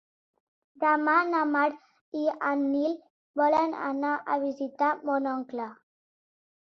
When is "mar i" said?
1.49-2.23